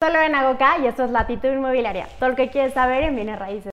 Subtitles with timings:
[0.00, 2.06] Soy Lorena Goca y esto es Latitud Inmobiliaria.
[2.20, 3.72] Todo lo que quieres saber en bienes raíces.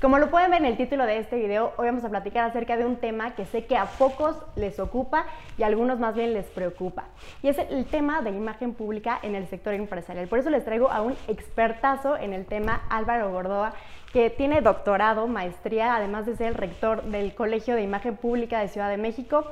[0.00, 2.76] Como lo pueden ver en el título de este video, hoy vamos a platicar acerca
[2.76, 6.34] de un tema que sé que a pocos les ocupa y a algunos más bien
[6.34, 7.04] les preocupa.
[7.40, 10.26] Y es el tema de imagen pública en el sector empresarial.
[10.26, 13.74] Por eso les traigo a un expertazo en el tema, Álvaro Gordoa,
[14.12, 18.68] que tiene doctorado, maestría, además de ser el rector del Colegio de Imagen Pública de
[18.68, 19.44] Ciudad de México.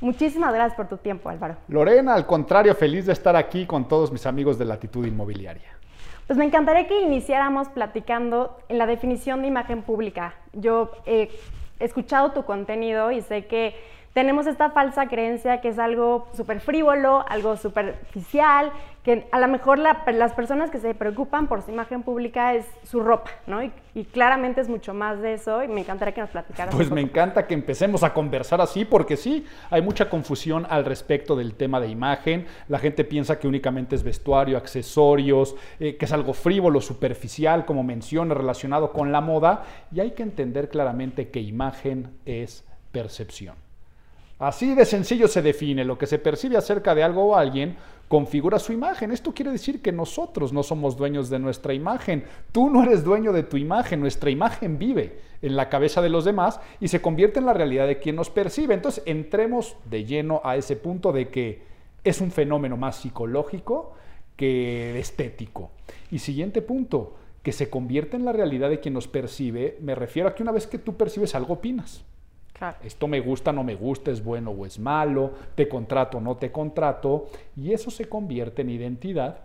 [0.00, 1.56] Muchísimas gracias por tu tiempo, Álvaro.
[1.68, 5.70] Lorena, al contrario, feliz de estar aquí con todos mis amigos de Latitud Inmobiliaria.
[6.26, 10.34] Pues me encantaría que iniciáramos platicando en la definición de imagen pública.
[10.52, 11.30] Yo he
[11.78, 13.74] escuchado tu contenido y sé que
[14.16, 19.78] tenemos esta falsa creencia que es algo súper frívolo, algo superficial, que a lo mejor
[19.78, 23.62] las personas que se preocupan por su imagen pública es su ropa, ¿no?
[23.62, 23.70] Y,
[24.12, 26.74] claramente es mucho más de eso y me encantaría que nos platicaras.
[26.74, 31.36] Pues me encanta que empecemos a conversar así porque sí, hay mucha confusión al respecto
[31.36, 32.46] del tema de imagen.
[32.68, 37.82] La gente piensa que únicamente es vestuario, accesorios, eh, que es algo frívolo, superficial, como
[37.82, 43.65] menciona, relacionado con la moda y hay que entender claramente que imagen es percepción.
[44.38, 47.76] Así de sencillo se define lo que se percibe acerca de algo o alguien
[48.08, 49.10] configura su imagen.
[49.10, 52.24] Esto quiere decir que nosotros no somos dueños de nuestra imagen.
[52.52, 54.00] Tú no eres dueño de tu imagen.
[54.00, 57.86] Nuestra imagen vive en la cabeza de los demás y se convierte en la realidad
[57.86, 58.74] de quien nos percibe.
[58.74, 61.62] Entonces, entremos de lleno a ese punto de que
[62.04, 63.94] es un fenómeno más psicológico
[64.36, 65.70] que estético.
[66.10, 70.28] Y siguiente punto, que se convierte en la realidad de quien nos percibe, me refiero
[70.28, 72.04] a que una vez que tú percibes algo, opinas.
[72.82, 76.36] Esto me gusta, no me gusta, es bueno o es malo, te contrato o no
[76.36, 79.40] te contrato, y eso se convierte en identidad,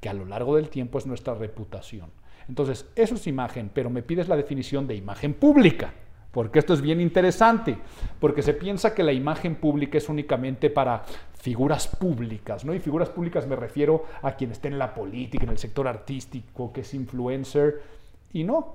[0.00, 2.10] que a lo largo del tiempo es nuestra reputación.
[2.48, 5.94] Entonces, eso es imagen, pero me pides la definición de imagen pública,
[6.30, 7.78] porque esto es bien interesante,
[8.20, 12.74] porque se piensa que la imagen pública es únicamente para figuras públicas, ¿no?
[12.74, 16.72] Y figuras públicas me refiero a quien esté en la política, en el sector artístico,
[16.72, 17.82] que es influencer,
[18.32, 18.74] y no.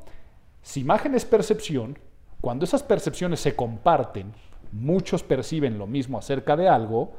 [0.62, 1.98] Si imagen es percepción,
[2.42, 4.34] cuando esas percepciones se comparten,
[4.72, 7.14] muchos perciben lo mismo acerca de algo,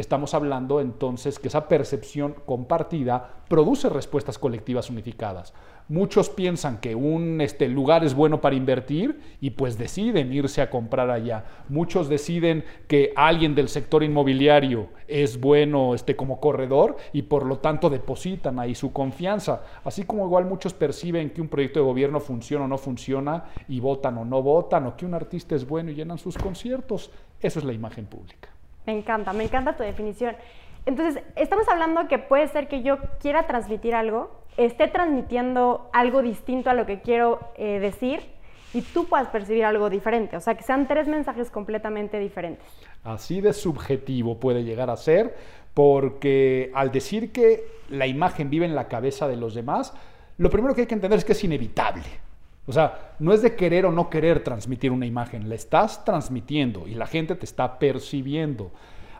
[0.00, 5.54] estamos hablando entonces que esa percepción compartida produce respuestas colectivas unificadas.
[5.88, 10.68] Muchos piensan que un este, lugar es bueno para invertir y pues deciden irse a
[10.68, 11.44] comprar allá.
[11.68, 17.58] Muchos deciden que alguien del sector inmobiliario es bueno este, como corredor y por lo
[17.58, 19.62] tanto depositan ahí su confianza.
[19.84, 23.78] Así como igual muchos perciben que un proyecto de gobierno funciona o no funciona y
[23.78, 27.12] votan o no votan o que un artista es bueno y llenan sus conciertos.
[27.40, 28.55] Eso es la imagen pública.
[28.86, 30.36] Me encanta, me encanta tu definición.
[30.86, 36.70] Entonces, estamos hablando que puede ser que yo quiera transmitir algo, esté transmitiendo algo distinto
[36.70, 38.20] a lo que quiero eh, decir
[38.72, 40.36] y tú puedas percibir algo diferente.
[40.36, 42.66] O sea, que sean tres mensajes completamente diferentes.
[43.02, 45.36] Así de subjetivo puede llegar a ser,
[45.74, 49.92] porque al decir que la imagen vive en la cabeza de los demás,
[50.38, 52.04] lo primero que hay que entender es que es inevitable.
[52.66, 56.88] O sea, no es de querer o no querer transmitir una imagen, la estás transmitiendo
[56.88, 58.72] y la gente te está percibiendo.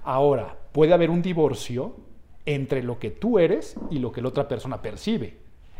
[0.03, 1.95] Ahora, puede haber un divorcio
[2.45, 5.37] entre lo que tú eres y lo que la otra persona percibe,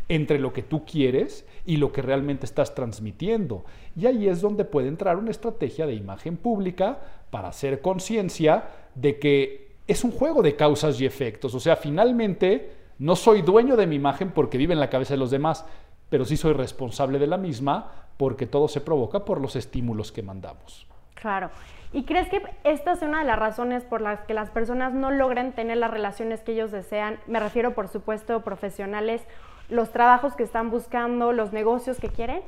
[0.09, 3.65] entre lo que tú quieres y lo que realmente estás transmitiendo.
[3.95, 6.99] Y ahí es donde puede entrar una estrategia de imagen pública
[7.29, 11.53] para hacer conciencia de que es un juego de causas y efectos.
[11.53, 15.19] O sea, finalmente no soy dueño de mi imagen porque vive en la cabeza de
[15.19, 15.65] los demás,
[16.09, 20.23] pero sí soy responsable de la misma porque todo se provoca por los estímulos que
[20.23, 20.87] mandamos.
[21.15, 21.49] Claro.
[21.93, 25.09] ¿Y crees que esta es una de las razones por las que las personas no
[25.09, 27.19] logran tener las relaciones que ellos desean?
[27.27, 29.21] Me refiero, por supuesto, profesionales,
[29.69, 32.41] los trabajos que están buscando, los negocios que quieren.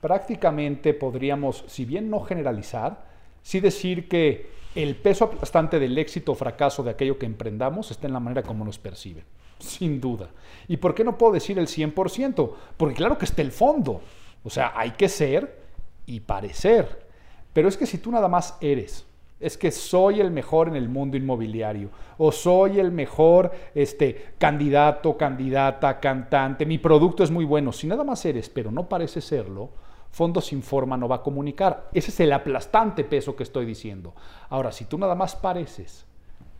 [0.00, 3.04] Prácticamente podríamos, si bien no generalizar,
[3.42, 8.08] sí decir que el peso aplastante del éxito o fracaso de aquello que emprendamos está
[8.08, 9.24] en la manera como nos perciben
[9.64, 10.30] sin duda.
[10.68, 12.52] ¿Y por qué no puedo decir el 100%?
[12.76, 14.00] Porque claro que está el fondo.
[14.44, 15.60] O sea, hay que ser
[16.06, 17.06] y parecer.
[17.52, 19.06] Pero es que si tú nada más eres,
[19.40, 25.16] es que soy el mejor en el mundo inmobiliario o soy el mejor este, candidato,
[25.16, 27.72] candidata, cantante, mi producto es muy bueno.
[27.72, 29.70] Si nada más eres, pero no parece serlo,
[30.14, 31.88] Fondo sin forma no va a comunicar.
[31.92, 34.14] Ese es el aplastante peso que estoy diciendo.
[34.48, 36.06] Ahora, si tú nada más pareces,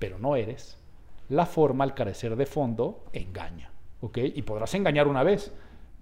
[0.00, 0.76] pero no eres,
[1.28, 3.70] la forma al carecer de fondo engaña.
[4.00, 4.18] ¿ok?
[4.18, 5.52] Y podrás engañar una vez,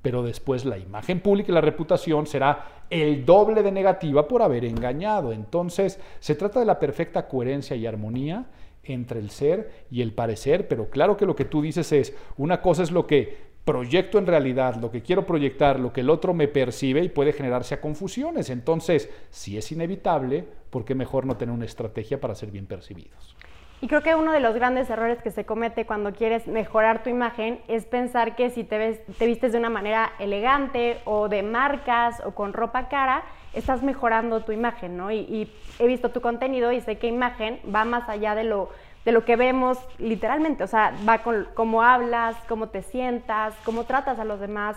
[0.03, 4.65] pero después la imagen pública y la reputación será el doble de negativa por haber
[4.65, 5.33] engañado.
[5.33, 8.47] Entonces, se trata de la perfecta coherencia y armonía
[8.85, 12.61] entre el ser y el parecer, pero claro que lo que tú dices es, una
[12.61, 16.35] cosa es lo que proyecto en realidad lo que quiero proyectar, lo que el otro
[16.35, 18.51] me percibe y puede generarse a confusiones.
[18.51, 23.37] Entonces, si es inevitable, ¿por qué mejor no tener una estrategia para ser bien percibidos?
[23.83, 27.11] Y creo que uno de los grandes errores que se comete cuando quieres mejorar tu
[27.11, 31.43] imagen es pensar que si te, ves, te vistes de una manera elegante o de
[31.43, 33.25] marcas o con ropa cara,
[33.55, 35.11] estás mejorando tu imagen, ¿no?
[35.11, 38.69] Y, he visto tu contenido y sé que imagen va más allá de lo,
[39.05, 43.83] de lo que vemos literalmente, o sea, va con cómo hablas, cómo te sientas, cómo
[43.83, 44.77] tratas a los demás.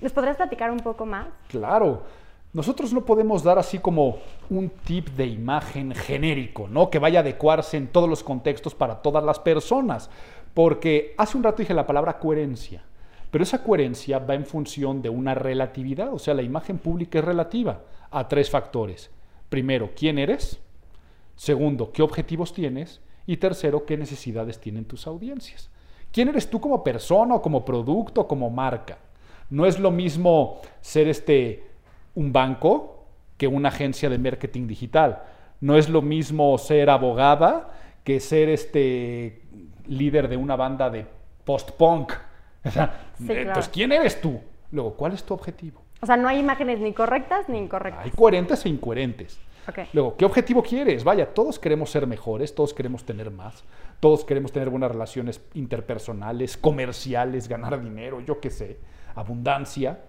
[0.00, 1.28] ¿Les podrías platicar un poco más?
[1.50, 2.02] Claro.
[2.52, 4.18] Nosotros no podemos dar así como
[4.48, 6.90] un tip de imagen genérico, ¿no?
[6.90, 10.10] Que vaya a adecuarse en todos los contextos para todas las personas.
[10.52, 12.82] Porque hace un rato dije la palabra coherencia,
[13.30, 17.24] pero esa coherencia va en función de una relatividad, o sea, la imagen pública es
[17.24, 19.10] relativa a tres factores.
[19.48, 20.58] Primero, ¿quién eres?
[21.36, 23.00] Segundo, ¿qué objetivos tienes?
[23.26, 25.70] Y tercero, ¿qué necesidades tienen tus audiencias?
[26.10, 28.98] ¿Quién eres tú como persona o como producto o como marca?
[29.48, 31.69] No es lo mismo ser este
[32.14, 35.22] un banco que una agencia de marketing digital.
[35.60, 37.70] No es lo mismo ser abogada
[38.04, 39.42] que ser este
[39.86, 41.06] líder de una banda de
[41.44, 42.12] post-punk.
[43.20, 44.40] Entonces, ¿quién eres tú?
[44.72, 45.82] Luego, ¿cuál es tu objetivo?
[46.00, 48.04] O sea, no hay imágenes ni correctas ni incorrectas.
[48.04, 49.40] Hay coherentes e incoherentes.
[49.92, 51.04] Luego, ¿qué objetivo quieres?
[51.04, 53.62] Vaya, todos queremos ser mejores, todos queremos tener más,
[54.00, 58.78] todos queremos tener buenas relaciones interpersonales, comerciales, ganar dinero, yo qué sé,
[59.14, 60.00] abundancia.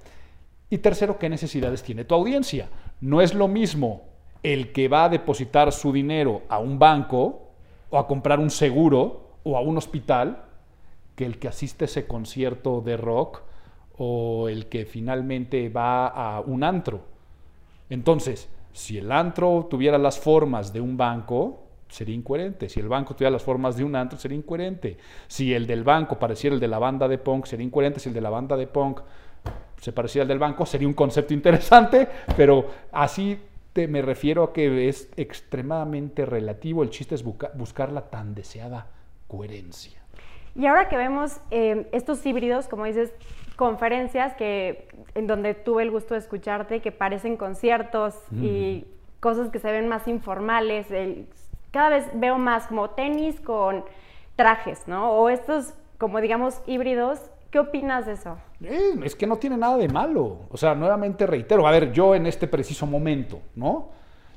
[0.71, 2.69] Y tercero, ¿qué necesidades tiene tu audiencia?
[3.01, 4.03] No es lo mismo
[4.41, 7.49] el que va a depositar su dinero a un banco
[7.89, 10.45] o a comprar un seguro o a un hospital
[11.17, 13.41] que el que asiste a ese concierto de rock
[13.97, 17.01] o el que finalmente va a un antro.
[17.89, 22.69] Entonces, si el antro tuviera las formas de un banco, sería incoherente.
[22.69, 24.97] Si el banco tuviera las formas de un antro, sería incoherente.
[25.27, 27.99] Si el del banco pareciera el de la banda de punk, sería incoherente.
[27.99, 29.01] Si el de la banda de punk
[29.81, 32.07] se parecía al del banco, sería un concepto interesante,
[32.37, 33.39] pero así
[33.73, 36.83] te, me refiero a que es extremadamente relativo.
[36.83, 38.85] El chiste es buscar la tan deseada
[39.27, 39.99] coherencia.
[40.55, 43.11] Y ahora que vemos eh, estos híbridos, como dices,
[43.55, 48.85] conferencias que en donde tuve el gusto de escucharte, que parecen conciertos y
[49.19, 50.87] cosas que se ven más informales,
[51.71, 53.83] cada vez veo más como tenis con
[54.35, 55.13] trajes, ¿no?
[55.13, 58.37] O estos, como digamos, híbridos ¿Qué opinas de eso?
[59.03, 60.43] Es que no tiene nada de malo.
[60.49, 63.89] O sea, nuevamente reitero, a ver, yo en este preciso momento, ¿no?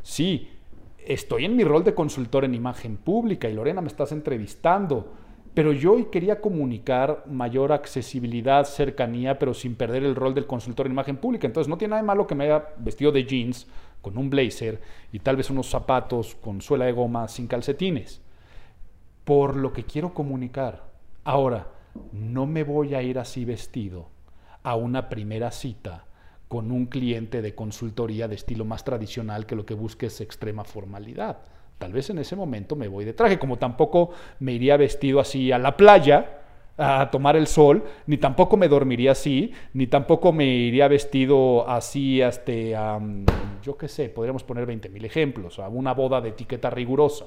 [0.02, 0.50] Sí,
[0.99, 5.12] estoy en mi rol de consultor en imagen pública y Lorena me estás entrevistando,
[5.55, 10.87] pero yo hoy quería comunicar mayor accesibilidad, cercanía, pero sin perder el rol del consultor
[10.87, 11.46] en imagen pública.
[11.46, 13.69] Entonces no tiene nada de malo que me haya vestido de jeans
[14.02, 14.81] con un blazer
[15.12, 18.20] y tal vez unos zapatos con suela de goma sin calcetines,
[19.25, 20.82] por lo que quiero comunicar.
[21.22, 21.69] Ahora,
[22.12, 24.08] no me voy a ir así vestido
[24.62, 26.05] a una primera cita
[26.49, 30.64] con un cliente de consultoría de estilo más tradicional que lo que busque es extrema
[30.64, 31.38] formalidad.
[31.79, 35.52] Tal vez en ese momento me voy de traje, como tampoco me iría vestido así
[35.52, 36.41] a la playa
[36.76, 42.20] a tomar el sol, ni tampoco me dormiría así, ni tampoco me iría vestido así
[42.20, 43.00] hasta,
[43.62, 47.26] yo qué sé, podríamos poner 20.000 ejemplos, a una boda de etiqueta rigurosa.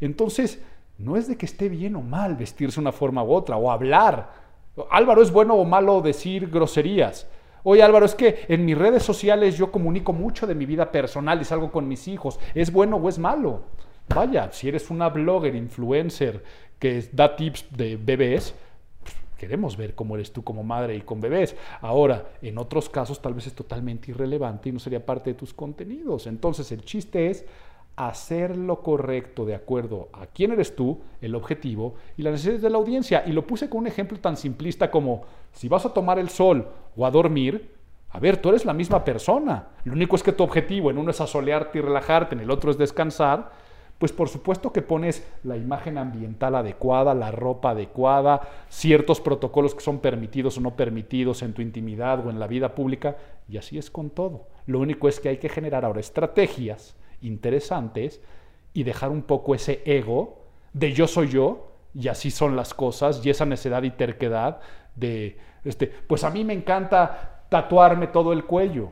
[0.00, 0.62] Entonces,
[0.98, 4.32] no es de que esté bien o mal vestirse una forma u otra o hablar.
[4.90, 7.26] Álvaro, ¿es bueno o malo decir groserías?
[7.62, 11.40] Oye Álvaro, es que en mis redes sociales yo comunico mucho de mi vida personal
[11.40, 12.38] y salgo con mis hijos.
[12.54, 13.62] ¿Es bueno o es malo?
[14.14, 16.44] Vaya, si eres una blogger, influencer
[16.78, 18.54] que da tips de bebés,
[19.02, 21.56] pues, queremos ver cómo eres tú como madre y con bebés.
[21.80, 25.52] Ahora, en otros casos tal vez es totalmente irrelevante y no sería parte de tus
[25.52, 26.28] contenidos.
[26.28, 27.44] Entonces el chiste es
[27.96, 32.70] hacer lo correcto de acuerdo a quién eres tú, el objetivo y las necesidades de
[32.70, 33.24] la audiencia.
[33.26, 35.22] Y lo puse con un ejemplo tan simplista como
[35.52, 37.74] si vas a tomar el sol o a dormir,
[38.10, 39.68] a ver, tú eres la misma persona.
[39.84, 42.70] Lo único es que tu objetivo en uno es asolearte y relajarte, en el otro
[42.70, 43.50] es descansar.
[43.98, 49.80] Pues por supuesto que pones la imagen ambiental adecuada, la ropa adecuada, ciertos protocolos que
[49.80, 53.16] son permitidos o no permitidos en tu intimidad o en la vida pública,
[53.48, 54.48] y así es con todo.
[54.66, 56.94] Lo único es que hay que generar ahora estrategias
[57.26, 58.20] interesantes
[58.72, 63.24] y dejar un poco ese ego de yo soy yo y así son las cosas
[63.24, 64.60] y esa necedad y terquedad
[64.94, 68.90] de, este, pues a mí me encanta tatuarme todo el cuello.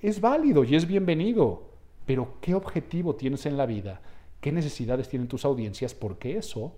[0.00, 1.70] Es válido y es bienvenido,
[2.06, 4.00] pero ¿qué objetivo tienes en la vida?
[4.40, 5.94] ¿Qué necesidades tienen tus audiencias?
[5.94, 6.72] Porque eso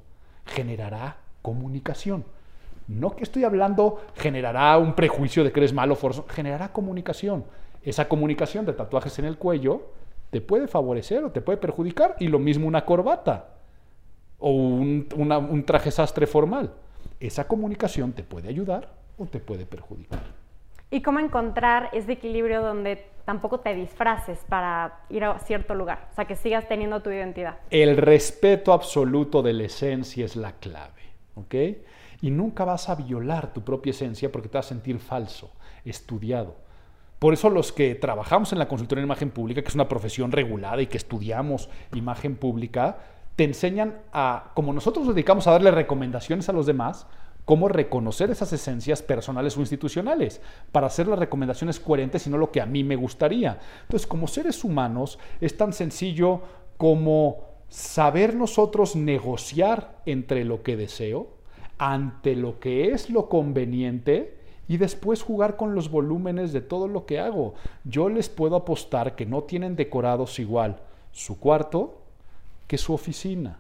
[0.46, 2.24] generará comunicación.
[2.88, 5.96] No que estoy hablando generará un prejuicio de que eres malo,
[6.30, 7.44] generará comunicación.
[7.82, 9.90] Esa comunicación de tatuajes en el cuello
[10.30, 12.16] te puede favorecer o te puede perjudicar.
[12.18, 13.48] Y lo mismo una corbata
[14.38, 16.72] o un, traje sastre formal.
[17.20, 20.20] Esa comunicación te puede ayudar o te puede perjudicar.
[20.90, 26.08] ¿Y cómo encontrar ese equilibrio donde tampoco te disfraces para ir a cierto lugar?
[26.12, 27.58] O sea, que sigas teniendo tu identidad.
[27.70, 31.02] El respeto absoluto de la esencia es la clave,
[31.34, 31.54] ¿ok?
[32.22, 35.52] Y nunca vas a violar tu propia esencia porque te vas a sentir falso,
[35.84, 36.67] estudiado.
[37.18, 40.30] Por eso los que trabajamos en la consultoría en imagen pública, que es una profesión
[40.30, 42.98] regulada y que estudiamos imagen pública,
[43.34, 47.06] te enseñan a, como nosotros nos dedicamos a darle recomendaciones a los demás,
[47.44, 52.52] cómo reconocer esas esencias personales o institucionales para hacer las recomendaciones coherentes y no lo
[52.52, 53.58] que a mí me gustaría.
[53.82, 56.42] Entonces, como seres humanos, es tan sencillo
[56.76, 61.30] como saber nosotros negociar entre lo que deseo,
[61.78, 64.37] ante lo que es lo conveniente,
[64.68, 67.54] y después jugar con los volúmenes de todo lo que hago.
[67.84, 72.02] Yo les puedo apostar que no tienen decorados igual su cuarto
[72.66, 73.58] que su oficina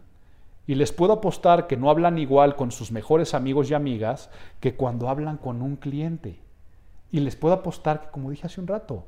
[0.68, 4.28] y les puedo apostar que no hablan igual con sus mejores amigos y amigas
[4.60, 6.38] que cuando hablan con un cliente.
[7.10, 9.06] Y les puedo apostar que, como dije hace un rato,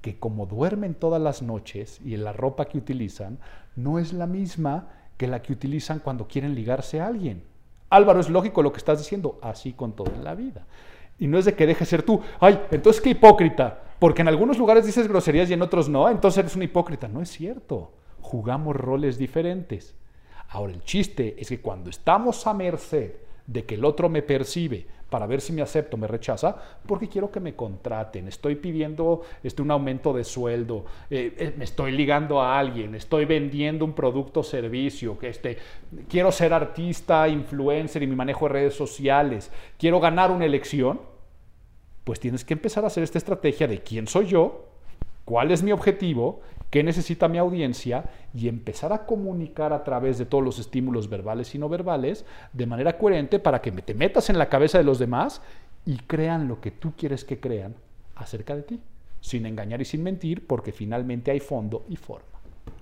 [0.00, 3.38] que como duermen todas las noches y en la ropa que utilizan,
[3.76, 7.44] no es la misma que la que utilizan cuando quieren ligarse a alguien.
[7.90, 10.64] Álvaro, es lógico lo que estás diciendo, así con toda la vida.
[11.22, 14.58] Y no es de que dejes ser tú, ay, entonces qué hipócrita, porque en algunos
[14.58, 17.06] lugares dices groserías y en otros no, entonces eres un hipócrita.
[17.06, 19.94] No es cierto, jugamos roles diferentes.
[20.48, 23.12] Ahora, el chiste es que cuando estamos a merced
[23.46, 27.06] de que el otro me percibe para ver si me acepta o me rechaza, porque
[27.06, 31.92] quiero que me contraten, estoy pidiendo este, un aumento de sueldo, eh, eh, me estoy
[31.92, 35.56] ligando a alguien, estoy vendiendo un producto o servicio, este,
[36.08, 41.11] quiero ser artista, influencer y mi manejo de redes sociales, quiero ganar una elección,
[42.04, 44.68] pues tienes que empezar a hacer esta estrategia de quién soy yo,
[45.24, 46.40] cuál es mi objetivo
[46.72, 51.54] qué necesita mi audiencia y empezar a comunicar a través de todos los estímulos verbales
[51.54, 54.98] y no verbales de manera coherente para que te metas en la cabeza de los
[54.98, 55.42] demás
[55.84, 57.74] y crean lo que tú quieres que crean
[58.16, 58.80] acerca de ti,
[59.20, 62.24] sin engañar y sin mentir, porque finalmente hay fondo y forma.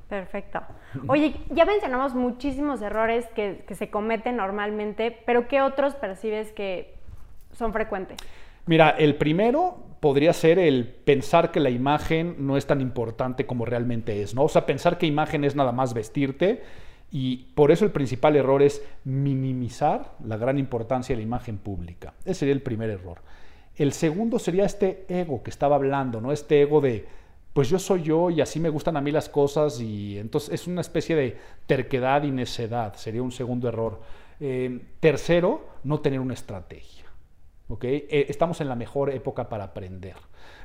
[0.08, 0.60] Perfecto.
[1.08, 6.94] Oye, ya mencionamos muchísimos errores que, se cometen normalmente, pero ¿qué otros percibes que
[7.54, 8.18] son frecuentes?
[8.66, 13.64] Mira, el primero podría ser el pensar que la imagen no es tan importante como
[13.64, 14.44] realmente es, ¿no?
[14.44, 16.62] O sea, pensar que imagen es nada más vestirte
[17.12, 22.14] y por eso el principal error es minimizar la gran importancia de la imagen pública.
[22.24, 23.18] Ese sería el primer error.
[23.76, 26.32] El segundo sería este ego que estaba hablando, ¿no?
[26.32, 27.06] Este ego de,
[27.52, 30.66] pues yo soy yo y así me gustan a mí las cosas y entonces es
[30.66, 31.36] una especie de
[31.66, 34.00] terquedad y necedad, sería un segundo error.
[34.38, 36.99] Eh, tercero, no tener una estrategia.
[37.82, 40.16] Eh, estamos en la mejor época para aprender.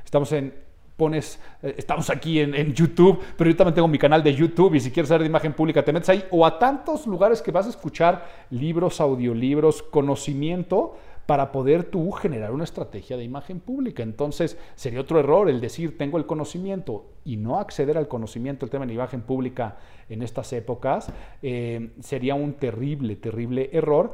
[0.04, 0.52] Estamos en,
[0.96, 4.80] pones, eh, estamos aquí en, YouTube, pero yo también tengo mi canal de YouTube y
[4.80, 7.66] si quieres saber de imagen pública te metes ahí o a tantos lugares que vas
[7.66, 10.96] a escuchar libros, audiolibros, conocimiento
[11.26, 14.02] para poder tú generar una estrategia de imagen pública.
[14.02, 18.70] Entonces sería otro error el decir tengo el conocimiento y no acceder al conocimiento, el
[18.70, 19.76] tema de imagen pública
[20.08, 24.12] en estas épocas, eh, sería un terrible, terrible error.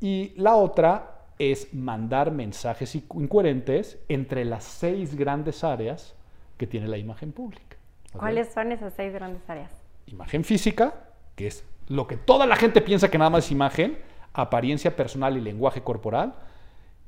[0.00, 6.14] Y la otra es mandar mensajes incoherentes entre las seis grandes áreas
[6.56, 7.76] que tiene la imagen pública.
[8.12, 9.72] ¿Cuáles son esas seis grandes áreas?
[10.06, 10.94] Imagen física,
[11.34, 13.98] que es lo que toda la gente piensa que nada más es imagen,
[14.32, 16.34] apariencia personal y lenguaje corporal.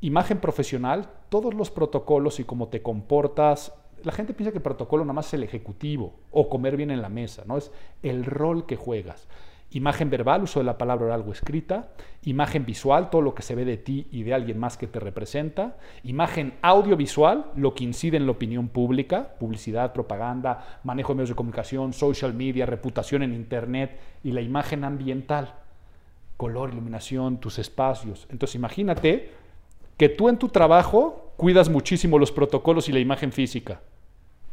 [0.00, 3.72] Imagen profesional, todos los protocolos y cómo te comportas.
[4.02, 7.00] La gente piensa que el protocolo nada más es el ejecutivo o comer bien en
[7.00, 7.56] la mesa, ¿no?
[7.56, 7.70] Es
[8.02, 9.28] el rol que juegas.
[9.74, 11.88] Imagen verbal, uso de la palabra oral o escrita.
[12.22, 15.00] Imagen visual, todo lo que se ve de ti y de alguien más que te
[15.00, 15.76] representa.
[16.04, 21.34] Imagen audiovisual, lo que incide en la opinión pública, publicidad, propaganda, manejo de medios de
[21.34, 23.98] comunicación, social media, reputación en Internet.
[24.22, 25.54] Y la imagen ambiental,
[26.36, 28.28] color, iluminación, tus espacios.
[28.30, 29.32] Entonces imagínate
[29.96, 33.80] que tú en tu trabajo cuidas muchísimo los protocolos y la imagen física,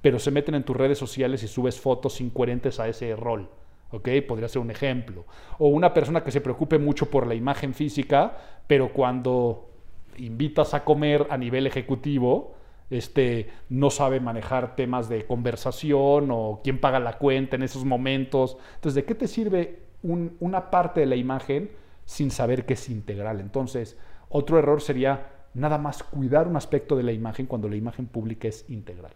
[0.01, 3.47] pero se meten en tus redes sociales y subes fotos incoherentes a ese rol
[3.91, 4.09] ¿ok?
[4.27, 5.25] Podría ser un ejemplo.
[5.57, 9.69] O una persona que se preocupe mucho por la imagen física, pero cuando
[10.17, 12.55] invitas a comer a nivel ejecutivo,
[12.89, 18.57] este, no sabe manejar temas de conversación o quién paga la cuenta en esos momentos.
[18.75, 21.71] Entonces, ¿de qué te sirve una parte de la imagen
[22.05, 23.39] sin saber que es integral?
[23.39, 23.97] Entonces,
[24.29, 28.47] otro error sería nada más cuidar un aspecto de la imagen cuando la imagen pública
[28.47, 29.11] es integral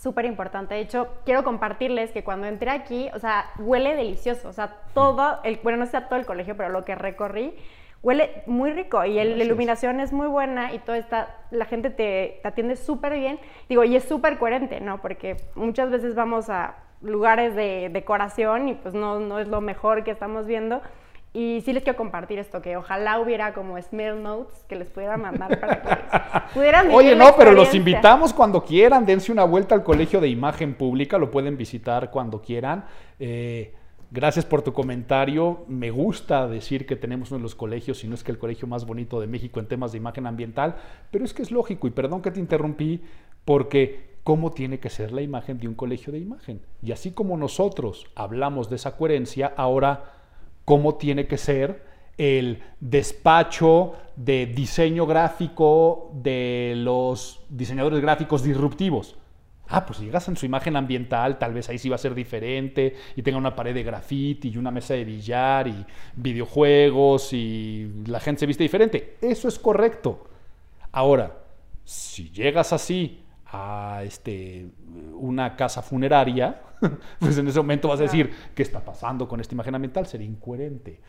[0.00, 0.74] súper importante.
[0.74, 4.48] De hecho, quiero compartirles que cuando entré aquí, o sea, huele delicioso.
[4.48, 7.54] O sea, todo, el, bueno, no sé todo el colegio, pero lo que recorrí,
[8.02, 12.40] huele muy rico y la iluminación es muy buena y todo está, la gente te,
[12.44, 13.38] atiende súper bien.
[13.68, 15.02] Digo, y es súper coherente, ¿no?
[15.02, 20.02] Porque muchas veces vamos a lugares de decoración y pues no, no es lo mejor
[20.02, 20.80] que estamos viendo.
[21.32, 25.16] Y sí les quiero compartir esto, que ojalá hubiera como Smell Notes que les pudiera
[25.16, 25.88] mandar para que
[26.54, 30.28] pudieran vivir Oye, no, pero los invitamos cuando quieran, dense una vuelta al Colegio de
[30.28, 32.84] Imagen Pública, lo pueden visitar cuando quieran.
[33.20, 33.72] Eh,
[34.10, 35.64] gracias por tu comentario.
[35.68, 38.66] Me gusta decir que tenemos uno de los colegios, si no es que el colegio
[38.66, 40.74] más bonito de México en temas de imagen ambiental,
[41.12, 43.04] pero es que es lógico, y perdón que te interrumpí,
[43.44, 46.60] porque cómo tiene que ser la imagen de un colegio de imagen.
[46.82, 50.19] Y así como nosotros hablamos de esa coherencia, ahora
[50.70, 51.82] cómo tiene que ser
[52.16, 59.16] el despacho de diseño gráfico de los diseñadores gráficos disruptivos.
[59.66, 62.14] Ah, pues si llegas en su imagen ambiental, tal vez ahí sí va a ser
[62.14, 65.84] diferente y tenga una pared de graffiti y una mesa de billar y
[66.14, 69.16] videojuegos y la gente se viste diferente.
[69.20, 70.28] Eso es correcto.
[70.92, 71.36] Ahora,
[71.82, 74.68] si llegas así a este,
[75.14, 76.62] una casa funeraria,
[77.18, 80.06] pues en ese momento vas a decir, ¿qué está pasando con esta imagen ambiental?
[80.06, 81.00] Sería incoherente.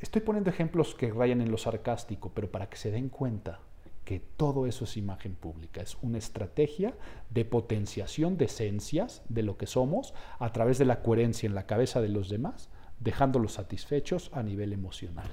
[0.00, 3.60] Estoy poniendo ejemplos que rayan en lo sarcástico, pero para que se den cuenta
[4.04, 6.94] que todo eso es imagen pública, es una estrategia
[7.30, 11.66] de potenciación de esencias de lo que somos a través de la coherencia en la
[11.66, 15.30] cabeza de los demás, dejándolos satisfechos a nivel emocional.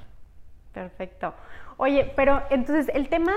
[0.72, 1.34] Perfecto.
[1.78, 3.34] Oye, pero entonces el tema,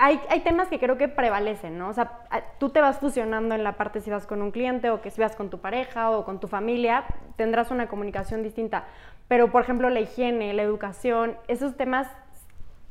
[0.00, 1.90] hay, temas que creo que prevalecen, ¿no?
[1.90, 2.24] O sea,
[2.58, 5.20] tú te vas fusionando en la parte si vas con un cliente o que si
[5.20, 7.04] vas con tu pareja o con tu familia,
[7.36, 8.86] tendrás una comunicación distinta.
[9.28, 12.08] Pero, por ejemplo, la higiene, la educación, esos temas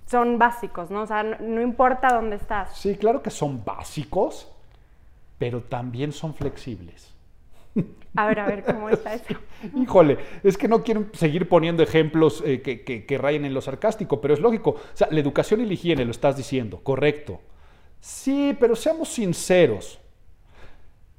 [0.05, 1.01] son básicos, ¿no?
[1.01, 2.77] O sea, no importa dónde estás.
[2.77, 4.51] Sí, claro que son básicos,
[5.39, 7.15] pero también son flexibles.
[8.15, 9.35] A ver, a ver, ¿cómo está eso?
[9.75, 13.61] Híjole, es que no quiero seguir poniendo ejemplos eh, que, que, que rayen en lo
[13.61, 14.71] sarcástico, pero es lógico.
[14.71, 17.39] O sea, la educación y la higiene, lo estás diciendo, correcto.
[17.99, 19.99] Sí, pero seamos sinceros.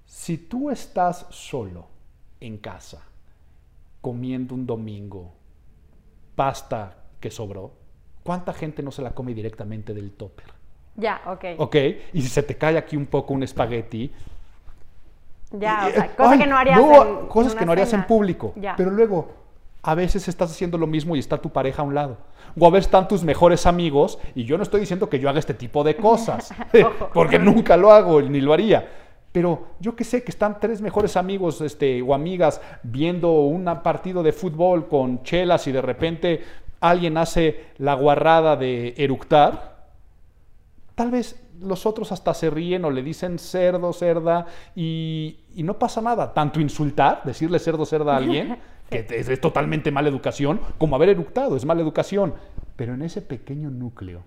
[0.04, 1.86] Si tú estás solo
[2.40, 3.02] en casa,
[4.00, 5.32] comiendo un domingo,
[6.34, 7.72] pasta que sobró,
[8.22, 10.46] ¿cuánta gente no se la come directamente del topper?
[10.96, 11.44] Ya, ok.
[11.58, 11.76] ¿Ok?
[12.12, 14.10] Y si se te cae aquí un poco un espagueti,
[15.52, 17.72] Ya, o eh, sea, cosa ay, que no harías no, en cosas en que no
[17.72, 18.52] harías en público.
[18.56, 18.74] Ya.
[18.76, 19.28] Pero luego,
[19.82, 22.18] a veces estás haciendo lo mismo y está tu pareja a un lado.
[22.58, 25.38] O a veces están tus mejores amigos y yo no estoy diciendo que yo haga
[25.38, 26.52] este tipo de cosas,
[27.14, 28.88] porque nunca lo hago ni lo haría.
[29.32, 34.22] Pero yo que sé que están tres mejores amigos este, o amigas viendo un partido
[34.22, 36.42] de fútbol con chelas y de repente
[36.80, 39.79] alguien hace la guarrada de eructar,
[41.00, 44.44] tal vez los otros hasta se ríen o le dicen cerdo, cerda,
[44.76, 46.34] y, y no pasa nada.
[46.34, 48.58] Tanto insultar, decirle cerdo, cerda a alguien,
[48.90, 52.34] que es, es totalmente mala educación, como haber eructado, es mala educación.
[52.76, 54.24] Pero en ese pequeño núcleo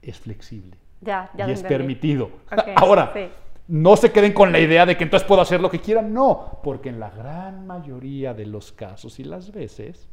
[0.00, 1.68] es flexible Ya, ya y es entendí.
[1.76, 2.30] permitido.
[2.76, 3.28] Ahora, sí.
[3.68, 6.14] no se queden con la idea de que entonces puedo hacer lo que quieran.
[6.14, 10.08] No, porque en la gran mayoría de los casos y las veces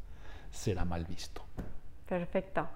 [0.50, 1.42] será mal visto.
[2.06, 2.68] Perfecto.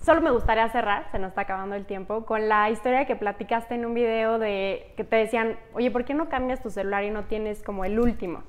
[0.00, 3.74] Solo me gustaría cerrar, se nos está acabando el tiempo, con la historia que platicaste
[3.74, 7.10] en un video de que te decían, oye, ¿por qué no cambias tu celular y
[7.10, 8.42] no tienes como el último?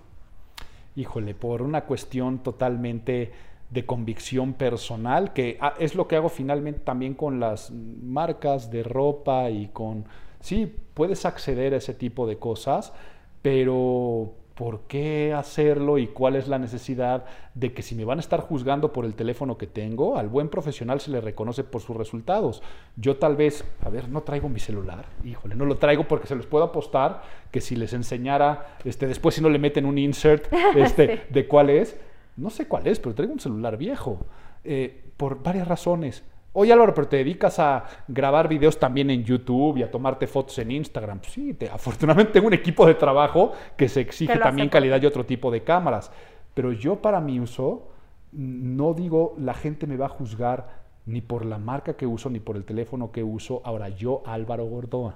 [0.96, 3.32] híjole, por una cuestión totalmente
[3.70, 8.84] de convicción personal, que ah, es lo que hago finalmente también con las marcas de
[8.84, 10.06] ropa y con,
[10.42, 12.94] sí, puedes acceder a ese tipo de cosas,
[13.42, 18.22] pero ¿por qué hacerlo y cuál es la necesidad de que si me van a
[18.22, 21.96] estar juzgando por el teléfono que tengo, al buen profesional se le reconoce por sus
[21.96, 22.62] resultados?
[22.96, 26.36] Yo tal vez, a ver, no traigo mi celular, híjole, no lo traigo porque se
[26.36, 30.48] les puedo apostar que si les enseñara, este, después si no le meten un insert
[30.76, 31.24] este, Sí.
[31.30, 32.00] de cuál es,
[32.38, 34.20] no sé cuál es, pero traigo un celular viejo,
[34.64, 36.24] eh, por varias razones.
[36.54, 40.58] Oye Álvaro, pero te dedicas a grabar videos también en YouTube y a tomarte fotos
[40.60, 41.20] en Instagram.
[41.20, 45.06] Pues sí, te- afortunadamente tengo un equipo de trabajo que se exige también calidad y
[45.06, 46.12] otro tipo de cámaras.
[46.54, 47.88] Pero yo para mi uso,
[48.34, 52.40] no digo la gente me va a juzgar ni por la marca que uso ni
[52.42, 53.62] por el teléfono que uso.
[53.64, 55.16] Ahora yo, Álvaro Gordoa,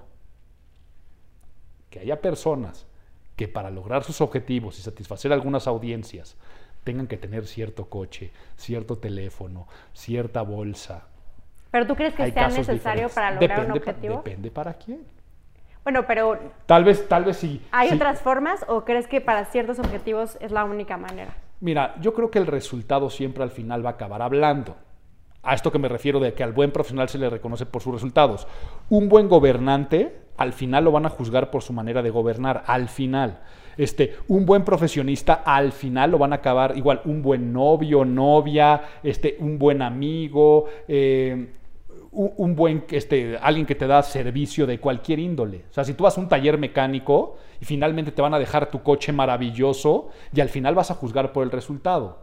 [1.90, 2.88] que haya personas
[3.36, 6.38] que para lograr sus objetivos y satisfacer algunas audiencias
[6.86, 11.08] tengan que tener cierto coche, cierto teléfono, cierta bolsa.
[11.76, 13.14] ¿Pero tú crees que Hay sea necesario diferentes.
[13.14, 14.16] para lograr un Depende objetivo?
[14.24, 15.02] depende para quién.
[15.84, 17.62] Bueno, pero Tal vez, tal vez sí.
[17.70, 17.96] ¿hay sí.
[17.96, 21.36] otras formas o crees que para ciertos objetivos es la única manera?
[21.60, 24.78] Mira, yo creo que el resultado siempre al final va a acabar hablando.
[25.44, 27.94] A esto que me refiero de que al buen profesional se le reconoce por sus
[27.94, 28.48] resultados.
[28.88, 32.88] Un buen gobernante, al final lo van a juzgar por su manera de gobernar, al
[32.88, 33.40] final.
[33.76, 38.82] Este, un buen profesionista, al final lo van a acabar igual, un buen novio, novia,
[39.04, 41.50] este, un buen amigo, eh,
[42.16, 45.66] un, un buen, este, alguien que te da servicio de cualquier índole.
[45.70, 48.72] O sea, si tú vas a un taller mecánico y finalmente te van a dejar
[48.72, 52.20] tu coche maravilloso y al final vas a juzgar por el resultado.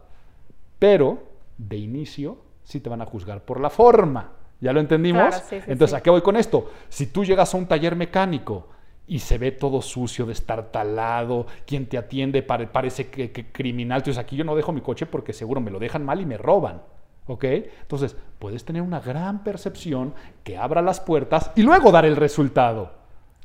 [0.78, 1.22] Pero
[1.59, 4.33] de inicio sí te van a juzgar por la forma.
[4.61, 5.28] ¿Ya lo entendimos?
[5.28, 5.96] Claro, sí, sí, Entonces, sí.
[5.96, 6.70] ¿a qué voy con esto?
[6.88, 8.68] Si tú llegas a un taller mecánico
[9.07, 14.11] y se ve todo sucio, destartalado, quien te atiende pare- parece que, que criminal, tú
[14.11, 16.38] dices, aquí yo no dejo mi coche porque seguro me lo dejan mal y me
[16.38, 16.83] roban.
[17.27, 17.45] ¿Ok?
[17.45, 22.93] Entonces, puedes tener una gran percepción que abra las puertas y luego dar el resultado.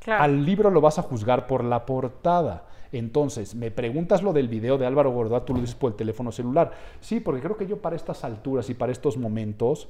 [0.04, 0.24] Claro.
[0.24, 2.66] Al libro lo vas a juzgar por la portada.
[2.92, 6.32] Entonces, me preguntas lo del video de Álvaro Gordoa, tú lo dices por el teléfono
[6.32, 6.72] celular.
[7.02, 9.90] Sí, porque creo que yo para estas alturas y para estos momentos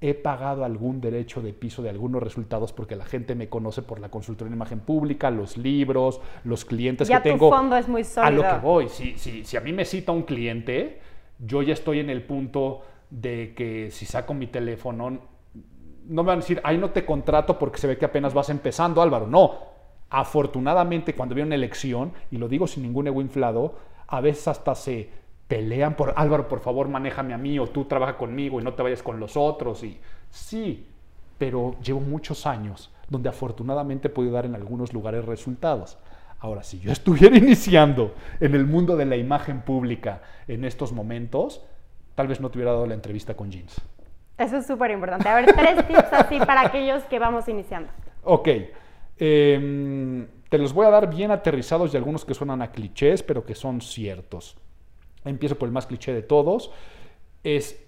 [0.00, 4.00] he pagado algún derecho de piso de algunos resultados porque la gente me conoce por
[4.00, 7.50] la consultoría en imagen pública, los libros, los clientes Ya que tu tengo.
[7.50, 8.42] fondo es muy A lo sólido.
[8.42, 10.98] que voy, si, si, si a mí me cita un cliente,
[11.38, 12.80] yo ya estoy en el punto
[13.12, 17.58] de que si saco mi teléfono, no me van a decir, ay, no te contrato
[17.58, 19.26] porque se ve que apenas vas empezando, Álvaro.
[19.26, 19.72] No.
[20.08, 23.76] Afortunadamente, cuando viene una elección, y lo digo sin ningún ego inflado,
[24.08, 25.10] a veces hasta se
[25.46, 28.82] pelean por, Álvaro, por favor, manéjame a mí, o tú trabaja conmigo y no te
[28.82, 29.84] vayas con los otros.
[29.84, 30.86] Y sí,
[31.36, 35.98] pero llevo muchos años donde afortunadamente he podido dar en algunos lugares resultados.
[36.40, 41.62] Ahora, si yo estuviera iniciando en el mundo de la imagen pública en estos momentos,
[42.14, 43.80] tal vez no te hubiera dado la entrevista con Jeans.
[44.38, 45.28] Eso es súper importante.
[45.28, 47.90] A ver, tres tips así para aquellos que vamos iniciando.
[48.24, 48.48] Ok.
[49.18, 53.44] em, te los voy a dar bien aterrizados y algunos que suenan a clichés, pero
[53.44, 54.56] que son ciertos.
[55.24, 56.70] Empiezo por el más cliché de todos.
[57.42, 57.82] Es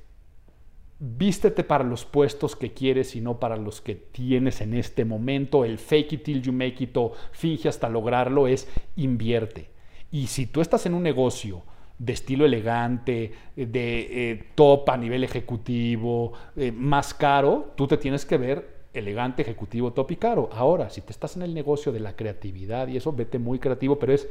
[0.98, 5.64] vístete para los puestos que quieres y no para los que tienes en este momento.
[5.64, 9.70] El fake it till you make it o finge hasta lograrlo es invierte.
[10.10, 11.62] Y si tú estás en un negocio
[11.98, 18.24] de estilo elegante, de eh, top a nivel ejecutivo, eh, más caro, tú te tienes
[18.24, 20.48] que ver elegante, ejecutivo, top y caro.
[20.52, 23.98] Ahora, si te estás en el negocio de la creatividad y eso, vete muy creativo,
[23.98, 24.28] pero es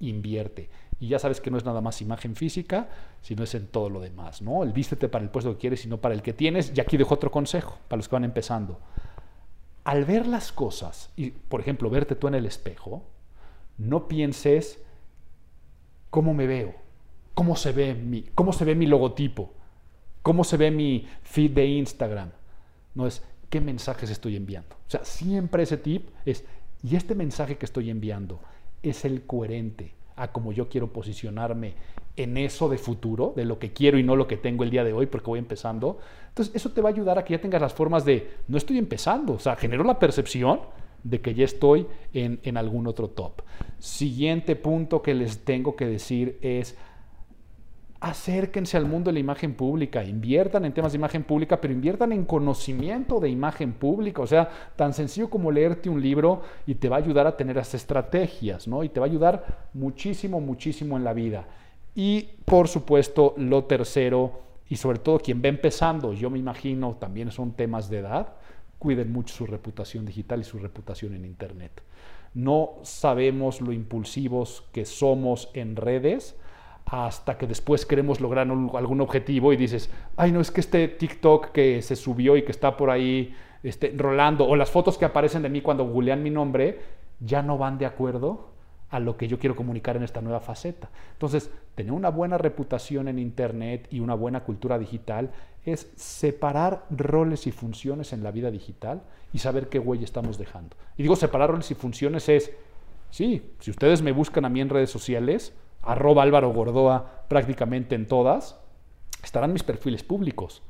[0.00, 0.68] invierte.
[0.98, 2.88] Y ya sabes que no es nada más imagen física,
[3.20, 4.62] sino es en todo lo demás, ¿no?
[4.62, 6.72] El vístete para el puesto que quieres y no para el que tienes.
[6.74, 8.80] Y aquí dejo otro consejo para los que van empezando.
[9.84, 13.04] Al ver las cosas, y por ejemplo, verte tú en el espejo,
[13.78, 14.82] no pienses
[16.10, 16.74] cómo me veo,
[17.36, 19.52] cómo se ve mi, cómo se ve mi logotipo,
[20.22, 22.30] cómo se ve mi feed de Instagram.
[22.94, 24.74] No es qué mensajes estoy enviando.
[24.74, 26.46] O sea, siempre ese tip es,
[26.82, 28.40] y este mensaje que estoy enviando
[28.82, 31.74] es el coherente a como yo quiero posicionarme
[32.16, 34.82] en eso de futuro, de lo que quiero y no lo que tengo el día
[34.82, 35.98] de hoy porque voy empezando.
[36.28, 38.78] Entonces, eso te va a ayudar a que ya tengas las formas de, no estoy
[38.78, 40.60] empezando, o sea, genero la percepción
[41.04, 43.42] de que ya estoy en, en algún otro top.
[43.78, 46.76] Siguiente punto que les tengo que decir es,
[48.10, 52.12] acérquense al mundo de la imagen pública, inviertan en temas de imagen pública, pero inviertan
[52.12, 56.88] en conocimiento de imagen pública, o sea, tan sencillo como leerte un libro y te
[56.88, 58.84] va a ayudar a tener las estrategias, ¿no?
[58.84, 61.46] Y te va a ayudar muchísimo, muchísimo en la vida.
[61.94, 67.30] Y por supuesto, lo tercero, y sobre todo quien va empezando, yo me imagino también
[67.30, 68.34] son temas de edad,
[68.78, 71.82] cuiden mucho su reputación digital y su reputación en Internet.
[72.34, 76.36] No sabemos lo impulsivos que somos en redes,
[76.86, 81.50] hasta que después queremos lograr algún objetivo y dices, ay no, es que este TikTok
[81.50, 85.42] que se subió y que está por ahí este, rolando, o las fotos que aparecen
[85.42, 86.78] de mí cuando googlean mi nombre,
[87.18, 88.50] ya no van de acuerdo
[88.90, 90.88] a lo que yo quiero comunicar en esta nueva faceta.
[91.14, 95.32] Entonces, tener una buena reputación en Internet y una buena cultura digital
[95.64, 100.76] es separar roles y funciones en la vida digital y saber qué huella estamos dejando.
[100.96, 102.52] Y digo, separar roles y funciones es,
[103.10, 105.52] sí, si ustedes me buscan a mí en redes sociales,
[105.86, 108.58] arroba Álvaro Gordoa prácticamente en todas,
[109.22, 110.62] estarán mis perfiles públicos.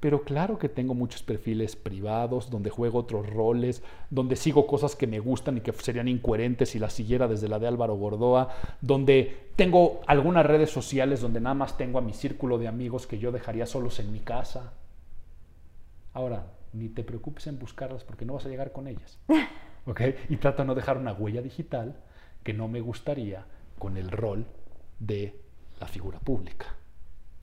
[0.00, 5.06] Pero claro que tengo muchos perfiles privados donde juego otros roles, donde sigo cosas que
[5.06, 8.50] me gustan y que serían incoherentes si las siguiera desde la de Álvaro Gordoa,
[8.82, 13.18] donde tengo algunas redes sociales donde nada más tengo a mi círculo de amigos que
[13.18, 14.74] yo dejaría solos en mi casa.
[16.12, 19.18] Ahora, ni te preocupes en buscarlas porque no vas a llegar con ellas.
[19.86, 20.02] ¿Ok?
[20.28, 21.96] Y trata de no dejar una huella digital
[22.42, 23.46] que no me gustaría
[23.78, 24.46] con el rol
[24.98, 25.34] de
[25.80, 26.66] la figura pública.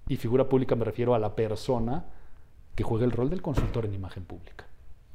[0.08, 2.06] Y figura pública me refiero a la persona
[2.76, 4.66] que juega el rol del consultor en imagen pública.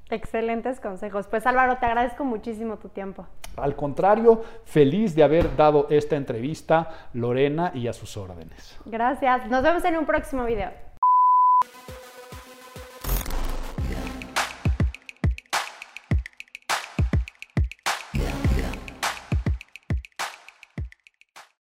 [0.08, 1.26] Excelentes consejos.
[1.26, 3.26] Pues Álvaro, te agradezco muchísimo tu tiempo.
[3.56, 8.78] Al contrario, feliz de haber dado esta entrevista, Lorena, y a sus órdenes.
[8.84, 9.48] Gracias.
[9.50, 10.70] Nos vemos en un próximo video.